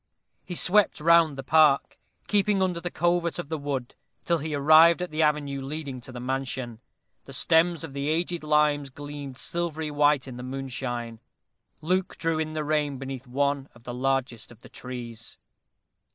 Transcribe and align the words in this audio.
He 0.43 0.55
swept 0.55 0.99
round 0.99 1.37
the 1.37 1.43
park, 1.43 1.99
keeping 2.27 2.59
under 2.63 2.81
the 2.81 2.89
covert 2.89 3.37
of 3.37 3.49
the 3.49 3.57
wood, 3.59 3.93
till 4.25 4.39
he 4.39 4.55
arrived 4.55 4.99
at 4.99 5.11
the 5.11 5.21
avenue 5.21 5.61
leading 5.61 6.01
to 6.01 6.11
the 6.11 6.19
mansion. 6.19 6.79
The 7.25 7.33
stems 7.33 7.83
of 7.83 7.93
the 7.93 8.09
aged 8.09 8.43
limes 8.43 8.89
gleamed 8.89 9.37
silvery 9.37 9.91
white 9.91 10.27
in 10.27 10.37
the 10.37 10.41
moonshine. 10.41 11.19
Luke 11.81 12.17
drew 12.17 12.39
in 12.39 12.53
the 12.53 12.63
rein 12.63 12.97
beneath 12.97 13.27
one 13.27 13.69
of 13.75 13.83
the 13.83 13.93
largest 13.93 14.51
of 14.51 14.61
the 14.61 14.69
trees. 14.69 15.37